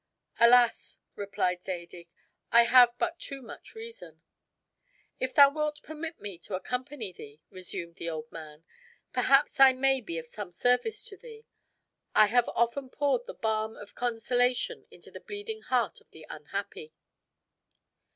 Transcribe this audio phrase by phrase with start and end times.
[0.39, 2.09] "Alas," replied Zadig,
[2.51, 4.23] "I have but too much reason."
[5.19, 8.65] "If thou wilt permit me to accompany thee," resumed the old man,
[9.13, 11.45] "perhaps I may be of some service to thee.
[12.15, 16.95] I have often poured the balm of consolation into the bleeding heart of the unhappy."